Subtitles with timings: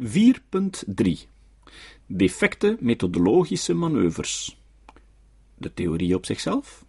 [0.00, 1.28] 4.3
[2.06, 4.58] Defecte methodologische manoeuvres.
[5.54, 6.84] De theorie op zichzelf.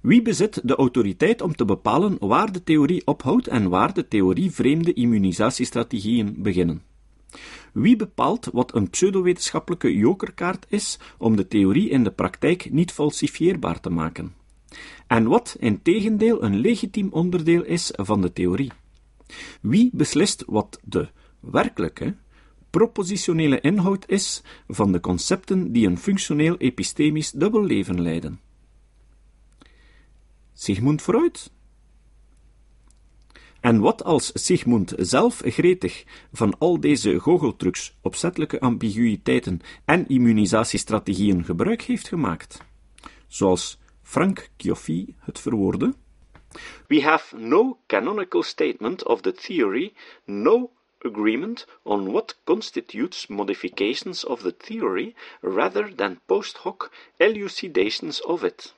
[0.00, 4.50] Wie bezit de autoriteit om te bepalen waar de theorie ophoudt en waar de theorie
[4.50, 6.82] vreemde immunisatiestrategieën beginnen?
[7.72, 13.80] Wie bepaalt wat een pseudowetenschappelijke jokerkaart is om de theorie in de praktijk niet falsifieerbaar
[13.80, 14.34] te maken?
[15.06, 18.70] En wat, in tegendeel, een legitiem onderdeel is van de theorie?
[19.60, 21.08] Wie beslist wat de
[21.40, 22.16] werkelijke,
[22.70, 28.40] propositionele inhoud is van de concepten die een functioneel epistemisch dubbelleven leiden?
[30.52, 31.50] Sigmund Freud?
[33.60, 41.82] En wat als Sigmund zelf gretig van al deze goocheltrucs, opzettelijke ambiguïteiten en immunisatiestrategieën gebruik
[41.82, 42.64] heeft gemaakt?
[43.26, 45.94] Zoals Frank Kiofi het verwoordde.
[46.86, 49.92] We have no canonical statement of the theory,
[50.24, 50.70] no
[51.04, 58.72] agreement on what constitutes modifications of the theory rather than post hoc elucidations of it.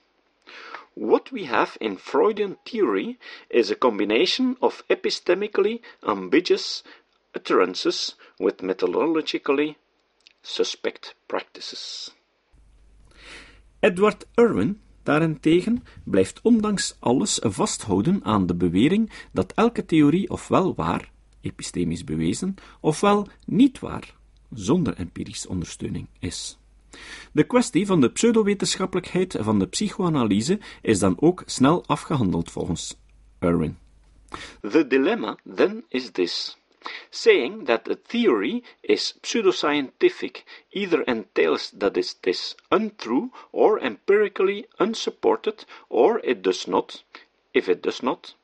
[0.95, 6.83] What we have in Freudian theory is a combination of epistemically ambiguous
[7.35, 9.77] utterances with methodologically
[10.43, 12.15] suspect practices.
[13.81, 21.11] Edward Irwin daarentegen blijft ondanks alles vasthouden aan de bewering dat elke theorie ofwel waar,
[21.43, 24.15] epistemisch bewezen, ofwel niet waar,
[24.51, 26.57] zonder empirische ondersteuning is.
[27.33, 32.97] De kwestie van de pseudowetenschappelijkheid van de psychoanalyse is dan ook snel afgehandeld volgens
[33.41, 33.79] Irwin.
[34.61, 36.57] The dilemma then is this.
[37.11, 45.65] Saying that a theory is pseudoscientific either entails that it is untrue or empirically unsupported,
[45.89, 47.05] or it does not.
[47.51, 48.35] If it does not,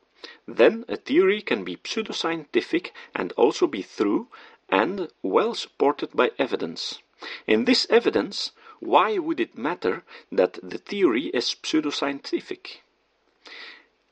[0.50, 4.28] then a theory can be pseudoscientific and also be true
[4.70, 7.02] and well supported by evidence.
[7.46, 12.78] In this evidence, why would it matter that the theory is pseudoscientific?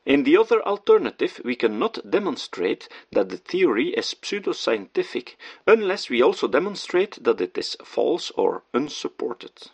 [0.05, 6.49] In the other alternative, we cannot demonstrate that the theory is pseudoscientific unless we also
[6.49, 9.71] demonstrate that it is false or unsupported.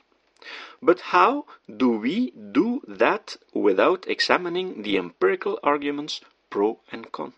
[0.81, 6.21] But how do we do that without examining the empirical arguments
[6.53, 7.33] pro and con?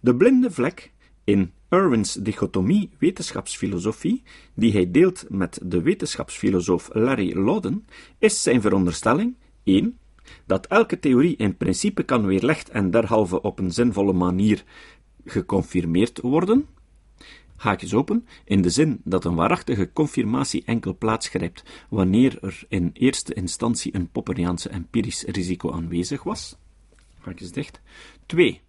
[0.00, 0.92] De blinde vlek
[1.24, 4.22] in Irwins dichotomie wetenschapsfilosofie,
[4.54, 7.86] die hij deelt met de wetenschapsfilosoof Larry Loden,
[8.18, 9.98] is zijn veronderstelling 1
[10.46, 14.64] dat elke theorie in principe kan weerlegd en derhalve op een zinvolle manier
[15.24, 16.66] geconfirmeerd worden,
[17.56, 23.34] haakjes open, in de zin dat een waarachtige confirmatie enkel plaatsgrijpt wanneer er in eerste
[23.34, 26.56] instantie een Popperiaanse empirisch risico aanwezig was,
[27.20, 27.80] haakjes dicht.
[28.26, 28.60] 2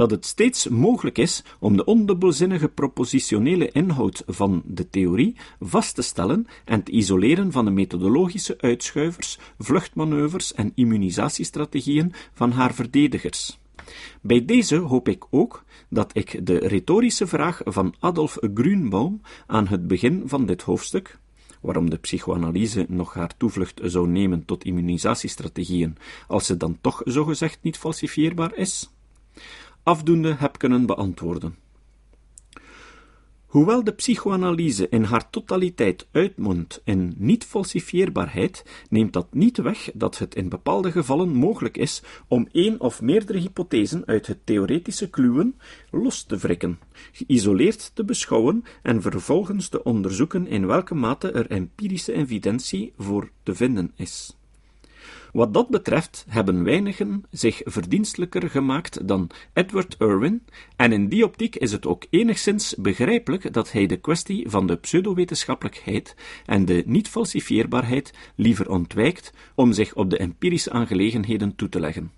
[0.00, 6.02] dat het steeds mogelijk is om de ondubbelzinnige propositionele inhoud van de theorie vast te
[6.02, 13.58] stellen en te isoleren van de methodologische uitschuivers, vluchtmanoeuvres en immunisatiestrategieën van haar verdedigers.
[14.20, 19.86] Bij deze hoop ik ook dat ik de retorische vraag van Adolf Grünbaum aan het
[19.86, 21.18] begin van dit hoofdstuk,
[21.60, 25.96] waarom de psychoanalyse nog haar toevlucht zou nemen tot immunisatiestrategieën,
[26.28, 28.90] als ze dan toch zogezegd niet falsifieerbaar is,
[29.82, 31.54] afdoende heb kunnen beantwoorden.
[33.50, 40.34] Hoewel de psychoanalyse in haar totaliteit uitmondt in niet-falsifieerbaarheid, neemt dat niet weg dat het
[40.34, 45.58] in bepaalde gevallen mogelijk is om één of meerdere hypothesen uit het theoretische kluwen
[45.90, 46.78] los te wrikken,
[47.12, 53.54] geïsoleerd te beschouwen en vervolgens te onderzoeken in welke mate er empirische evidentie voor te
[53.54, 54.39] vinden is.
[55.32, 60.42] Wat dat betreft hebben weinigen zich verdienstelijker gemaakt dan Edward Irwin,
[60.76, 64.76] en in die optiek is het ook enigszins begrijpelijk dat hij de kwestie van de
[64.76, 72.12] pseudowetenschappelijkheid en de niet-falsifieerbaarheid liever ontwijkt om zich op de empirische aangelegenheden toe te leggen.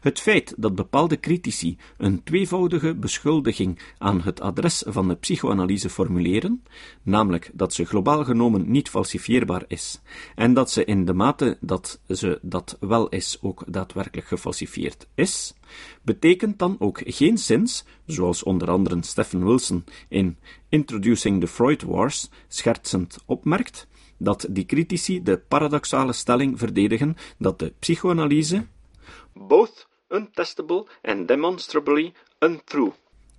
[0.00, 6.62] Het feit dat bepaalde critici een tweevoudige beschuldiging aan het adres van de psychoanalyse formuleren,
[7.02, 10.00] namelijk dat ze globaal genomen niet falsifieerbaar is,
[10.34, 15.54] en dat ze in de mate dat ze dat wel is ook daadwerkelijk gefalsifieerd is,
[16.02, 20.36] betekent dan ook geen zins, zoals onder andere Stephen Wilson in
[20.68, 23.86] Introducing the Freud Wars schertsend opmerkt,
[24.18, 28.66] dat die critici de paradoxale stelling verdedigen dat de psychoanalyse
[29.34, 32.92] both untestable and demonstrably untrue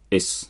[0.07, 0.50] is.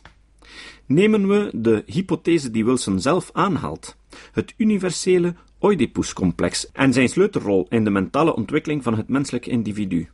[0.86, 3.96] Nemen we de hypothese die Wilson zelf aanhaalt,
[4.32, 10.08] het universele Oedipus-complex en zijn sleutelrol in de mentale ontwikkeling van het menselijk individu.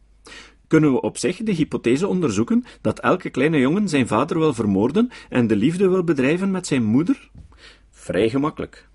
[0.67, 5.11] Kunnen we op zich de hypothese onderzoeken dat elke kleine jongen zijn vader wil vermoorden
[5.29, 7.31] en de liefde wil bedrijven met zijn moeder?
[7.91, 8.89] Vrij gemakkelijk.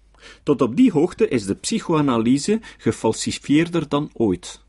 [0.44, 4.64] Tot op die hoogte is de psychoanalyse gefalsifieerder dan ooit.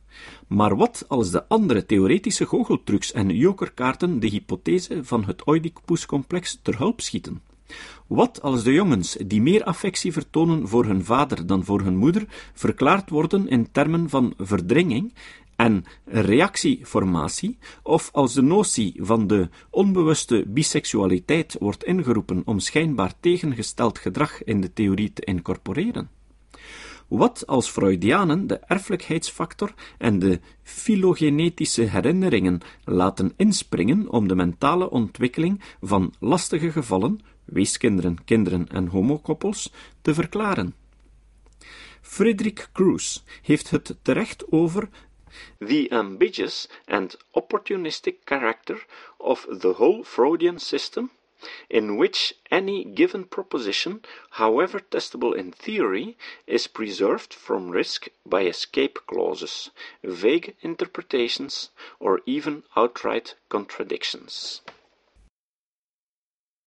[0.52, 6.78] Maar wat als de andere theoretische goocheltrucs en jokerkaarten de hypothese van het Oedipus-complex ter
[6.78, 7.42] hulp schieten?
[8.06, 12.24] Wat als de jongens die meer affectie vertonen voor hun vader dan voor hun moeder
[12.54, 15.14] verklaard worden in termen van verdringing
[15.56, 23.98] en reactieformatie, of als de notie van de onbewuste biseksualiteit wordt ingeroepen om schijnbaar tegengesteld
[23.98, 26.10] gedrag in de theorie te incorporeren?
[27.12, 35.60] Wat als Freudianen de erfelijkheidsfactor en de filogenetische herinneringen laten inspringen om de mentale ontwikkeling
[35.80, 39.72] van lastige gevallen, weeskinderen, kinderen en homokoppels,
[40.02, 40.74] te verklaren?
[42.00, 44.88] Friedrich Cruz heeft het terecht over
[45.58, 48.86] the ambiguous and opportunistic character
[49.16, 51.10] of the whole Freudian system
[51.68, 56.16] in which any given proposition, however testable in theory,
[56.46, 59.70] is preserved from risk by escape clauses,
[60.04, 64.60] vague interpretations, or even outright contradictions.